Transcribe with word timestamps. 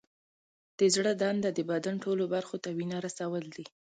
د 0.79 0.81
زړه 0.95 1.11
دنده 1.21 1.49
د 1.53 1.59
بدن 1.71 1.95
ټولو 2.03 2.23
برخو 2.33 2.55
ته 2.63 2.69
وینه 2.77 2.97
رسول 3.05 3.43
دي. 3.55 3.65